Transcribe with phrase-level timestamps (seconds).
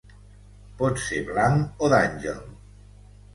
[0.79, 2.41] Pot ser blanc o d'àngel.